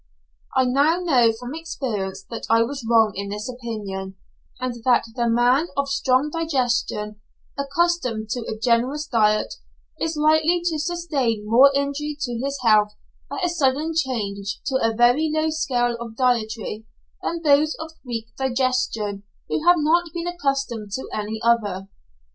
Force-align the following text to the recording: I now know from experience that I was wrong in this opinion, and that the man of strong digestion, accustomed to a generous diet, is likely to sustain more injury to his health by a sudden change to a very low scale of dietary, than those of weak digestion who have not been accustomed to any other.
I 0.57 0.65
now 0.65 0.97
know 0.99 1.31
from 1.31 1.53
experience 1.53 2.23
that 2.31 2.47
I 2.49 2.63
was 2.63 2.83
wrong 2.89 3.11
in 3.13 3.29
this 3.29 3.47
opinion, 3.47 4.15
and 4.59 4.83
that 4.83 5.03
the 5.15 5.29
man 5.29 5.67
of 5.77 5.89
strong 5.89 6.31
digestion, 6.31 7.21
accustomed 7.55 8.29
to 8.29 8.39
a 8.47 8.57
generous 8.57 9.05
diet, 9.05 9.53
is 9.99 10.17
likely 10.17 10.63
to 10.65 10.79
sustain 10.79 11.47
more 11.47 11.69
injury 11.75 12.17
to 12.21 12.35
his 12.39 12.57
health 12.63 12.95
by 13.29 13.41
a 13.43 13.47
sudden 13.49 13.93
change 13.95 14.61
to 14.65 14.79
a 14.81 14.91
very 14.91 15.29
low 15.31 15.51
scale 15.51 15.95
of 15.99 16.15
dietary, 16.17 16.87
than 17.21 17.43
those 17.43 17.75
of 17.79 17.91
weak 18.03 18.29
digestion 18.39 19.21
who 19.49 19.63
have 19.67 19.77
not 19.77 20.11
been 20.15 20.25
accustomed 20.25 20.89
to 20.93 21.07
any 21.13 21.39
other. 21.43 21.89